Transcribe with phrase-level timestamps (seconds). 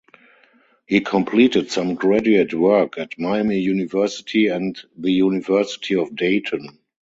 [0.87, 6.79] He completed some graduate work at Miami University and the University of Dayton.